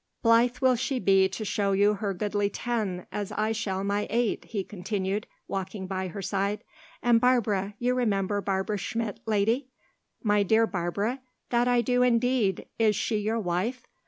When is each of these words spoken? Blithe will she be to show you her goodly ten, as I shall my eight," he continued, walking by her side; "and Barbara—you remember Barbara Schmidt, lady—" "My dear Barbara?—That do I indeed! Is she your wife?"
Blithe 0.23 0.57
will 0.61 0.75
she 0.75 0.97
be 0.97 1.29
to 1.29 1.45
show 1.45 1.73
you 1.73 1.93
her 1.93 2.11
goodly 2.11 2.49
ten, 2.49 3.05
as 3.11 3.31
I 3.31 3.51
shall 3.51 3.83
my 3.83 4.07
eight," 4.09 4.45
he 4.45 4.63
continued, 4.63 5.27
walking 5.47 5.85
by 5.85 6.07
her 6.07 6.23
side; 6.23 6.63
"and 7.03 7.21
Barbara—you 7.21 7.93
remember 7.93 8.41
Barbara 8.41 8.77
Schmidt, 8.79 9.19
lady—" 9.27 9.69
"My 10.23 10.41
dear 10.41 10.65
Barbara?—That 10.65 11.85
do 11.85 12.03
I 12.03 12.07
indeed! 12.07 12.65
Is 12.79 12.95
she 12.95 13.17
your 13.19 13.39
wife?" 13.39 13.85